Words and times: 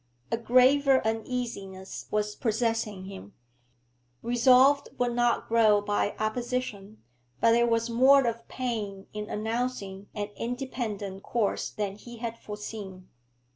A 0.31 0.37
graver 0.37 1.03
uneasiness 1.05 2.07
was 2.09 2.33
possessing 2.35 3.05
him. 3.05 3.33
Resolve 4.23 4.83
would 4.97 5.11
only 5.11 5.43
grow 5.47 5.79
by 5.79 6.15
opposition, 6.17 7.03
but 7.39 7.51
there 7.51 7.67
was 7.67 7.87
more 7.87 8.25
of 8.25 8.47
pain 8.47 9.05
in 9.13 9.29
announcing 9.29 10.07
an 10.15 10.29
independent 10.35 11.21
course 11.21 11.69
than 11.69 11.97
he 11.97 12.17
had 12.17 12.39
foreseen. 12.39 13.09